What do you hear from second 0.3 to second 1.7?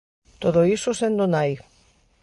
Todo iso sendo nai.